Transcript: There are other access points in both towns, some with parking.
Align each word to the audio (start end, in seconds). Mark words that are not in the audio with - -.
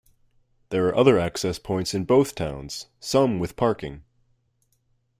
There 0.69 0.87
are 0.87 0.95
other 0.97 1.19
access 1.19 1.59
points 1.59 1.93
in 1.93 2.05
both 2.05 2.33
towns, 2.33 2.87
some 2.99 3.37
with 3.37 3.55
parking. 3.55 4.01